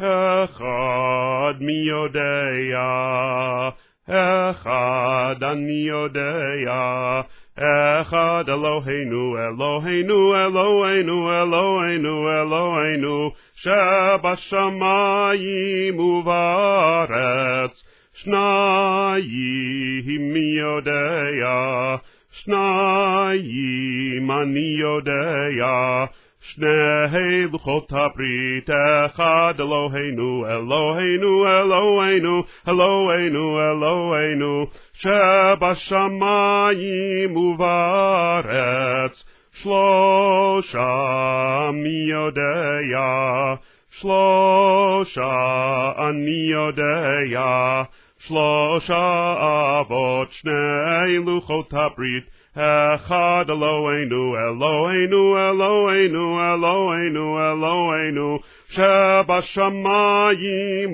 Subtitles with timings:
[0.00, 2.44] אחד מי יודע,
[4.08, 7.20] אחד אני יודע,
[7.56, 14.80] אחד אלוהינו, אלוהינו, אלוהינו, אלוהינו, אלוהינו, שבשמיים
[16.00, 17.82] ובארץ,
[18.14, 19.22] שניים
[20.32, 21.20] מי יודע,
[22.32, 26.06] שניים אני יודע,
[26.40, 28.70] שני לוחות הברית,
[29.06, 36.16] אחד אלוהינו, אלוהינו, אלוהינו, אלוהינו, אלוהינו, שבשמיים
[37.36, 40.90] ובארץ, שלושה
[41.72, 43.54] מי יודע,
[43.90, 45.32] שלושה
[46.08, 47.82] אני יודע,
[48.18, 49.34] שלושה
[49.80, 52.24] אבות, שני לוחות הברית,
[52.94, 59.76] אחד אלוהינו, אלוהינו, אלוהינו, אלוהינו, אלוהינו, שבשמיים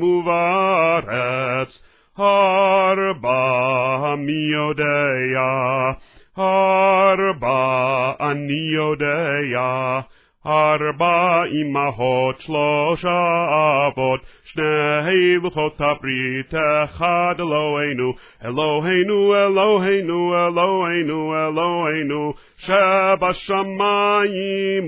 [0.03, 1.83] ובארץ,
[2.21, 5.93] ארבע מי יודע,
[6.39, 10.01] ארבע אני יודע,
[10.47, 13.47] ארבע אמהות, שלושה
[13.87, 18.13] אבות, שני לוחות הברית, אחד אלוהינו,
[18.45, 23.71] אלוהינו, אלוהינו, אלוהינו, אלוהינו, שבשמיים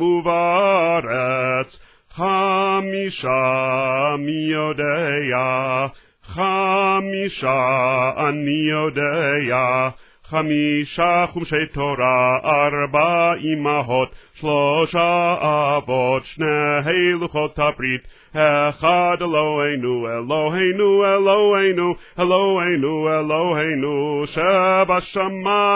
[0.02, 3.36] ובארץ, חמישה
[4.18, 5.86] מי יודע,
[6.22, 7.60] חמישה
[8.16, 9.88] אני יודע,
[10.28, 18.00] חמישה חומשי תורה, ארבע אמהות, שלושה אבות, שני לוחות הברית,
[18.32, 25.70] אחד אלוהינו, אלוהינו, אלוהינו, אלוהינו, אלוהינו, שבשמיים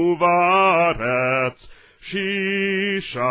[0.00, 1.68] ובארץ,
[2.00, 3.26] שישה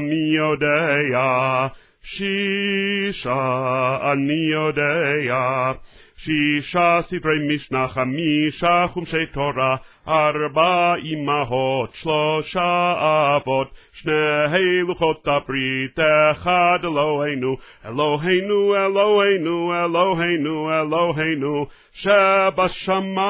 [0.00, 1.66] מי יודע,
[2.02, 5.72] שישה אני יודע,
[6.20, 9.76] שישה ספרי משנה, חמישה חומשי תורה,
[10.08, 12.94] ארבע אמהות, שלושה
[13.36, 15.98] אבות, שני לוחות הברית,
[16.32, 23.28] אחד אלוהינו, אלוהינו, אלוהינו, אלוהינו, אלוהינו, שבשמיים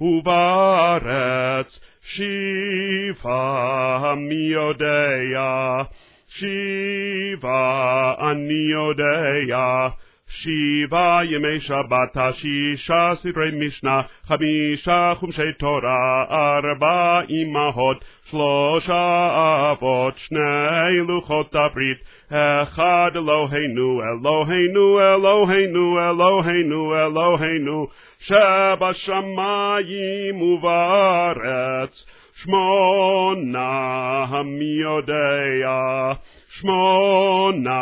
[0.00, 3.34] ובארץ, שבעה
[4.14, 5.82] מי יודע,
[6.28, 9.88] שבעה אני יודע,
[10.34, 19.28] שבעה ימי שבת, שישה סדרי משנה, חמישה חומשי תורה, ארבע אמהות, שלושה
[19.72, 21.98] אבות, שני לוחות הברית,
[22.62, 27.86] אחד אלוהינו, אלוהינו, אלוהינו, אלוהינו, אלוהינו,
[28.18, 29.62] שבשמיים
[30.42, 32.06] ובארץ,
[32.42, 36.12] שמונה מי יודע,
[36.48, 37.80] שמונה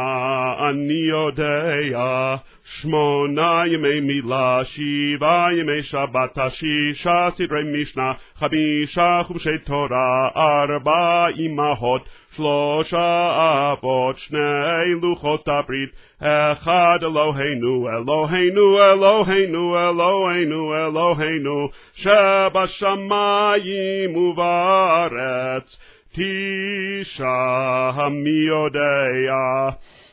[0.71, 2.37] אני יודע,
[2.81, 13.31] שמונה ימי מילה, שבעה ימי שבת, שישה סדרי משנה, חמישה חומשי תורה, ארבע אמהות, שלושה
[13.73, 15.91] אבות, שני לוחות הברית,
[16.53, 23.07] אחד אלוהינו, אלוהינו, אלוהינו, אלוהינו, אלוהינו, שבשמיים
[24.17, 25.79] ובארץ,
[26.13, 29.71] תשעה מי יודע,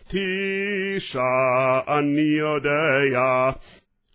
[0.10, 3.54] תשעה אני יודע,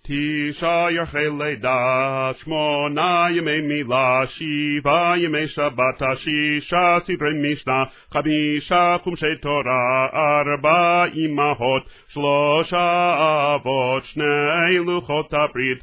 [0.06, 10.08] תשעה ירחי לידה, שמונה ימי מילה, שבעה ימי שבת, שישה סדרי משנה, חמישה חומשי תורה,
[10.14, 13.14] ארבע אמהות, שלושה
[13.54, 15.78] אבות, שני לוחות הברית,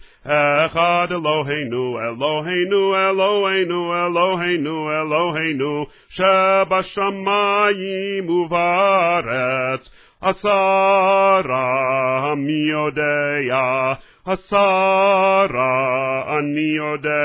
[0.65, 9.89] אחד אלוהינו, אלוהינו, אלוהינו, אלוהינו, אלוהינו, שבשמיים ובארץ,
[10.21, 13.93] עשרה מי יודע,
[14.31, 16.01] עשרה
[16.39, 17.21] אני יודע,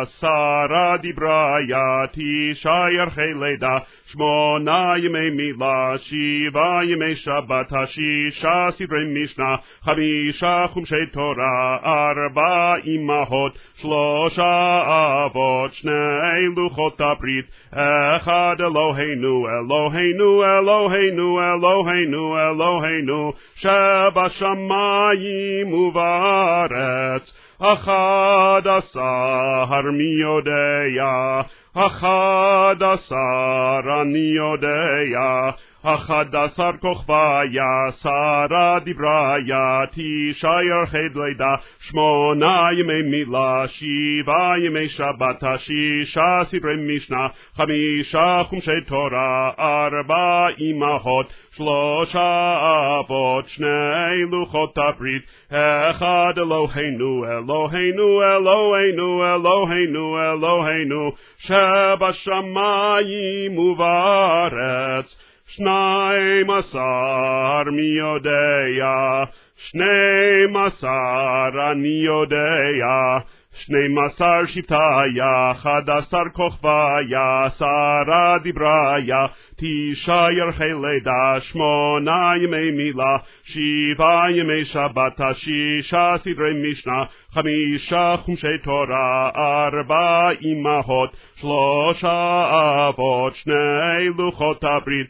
[0.00, 9.54] עשרה דיברה יה, תשעה ירחי לידה, שמונה ימי מילה, שבעה ימי שבת, השישה סדרי משנה,
[9.82, 14.82] חמישה חומשי תורה, ארבע אמהות, שלושה
[15.26, 17.44] אבות, שני לוחות הברית,
[18.16, 24.74] אחד אלוהינו, אלוהינו, אלוהינו, אלוהינו, אלוהינו, שבשמיים
[25.94, 31.42] ובארץ, אחד עשר מי יודע,
[31.74, 35.50] אחד עשר אני יודע,
[35.86, 46.40] אחד עשר כוכביה, שרה דבריה, תשעה ירחי לידה, שמונה ימי מילה, שבעה ימי שבת, שישה
[46.44, 47.26] סדרי משנה,
[47.56, 52.56] חמישה חומשי תורה, ארבע אמהות, שלושה
[53.00, 55.22] אבות, שני לוחות הברית,
[55.90, 62.78] אחד אלוהינו, אלוהינו, אלוהינו, אלוהינו, אלוהינו, שבשמיים
[63.58, 65.33] ובארץ.
[65.56, 69.24] שניים עשר מי יודע,
[69.56, 73.18] שנים עשר אני יודע,
[73.52, 84.30] שנים עשר שבטיה, אחד עשר כוכביה, עשרה דבריה, תשעה ירחי לידה, שמונה ימי מילה, שבעה
[84.30, 92.44] ימי שבת, שישה סדרי משנה, חמישה חומשי תורה, ארבע אמהות, שלושה
[92.88, 95.06] אבות, שני לוחות הברית,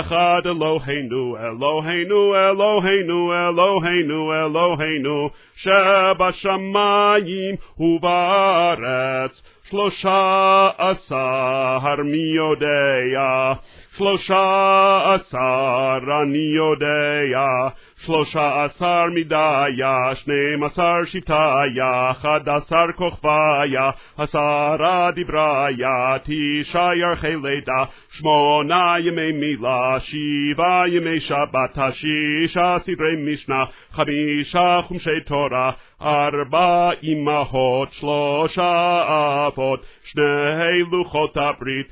[0.00, 13.52] אחד אלוהינו, אלוהינו, אלוהינו, אלוהינו, אלוהינו, שבשמיים ובארץ, שלושה עשר מי יודע,
[13.96, 17.68] שלושה עשר אני יודע,
[17.98, 28.94] שלושה עשר מדיה, שנים עשר שבטיה, אחד עשר כוכביה, עשרה דבריה, תשעה ירחי לידה, שמונה
[28.98, 35.70] ימי מילה, שבעה ימי שבת, שישה סדרי משנה, חמישה חומשי תורה,
[36.02, 39.02] ארבע אמהות, שלושה
[39.46, 41.86] אבות, שני לוחות הברית,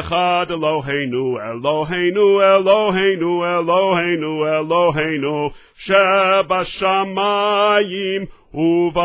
[0.00, 5.29] אחד אלוהינו, אלוהינו, אלוהינו, אלוהינו, אלוהינו,
[5.74, 7.06] שבשמיים
[8.54, 9.00] ובארץ.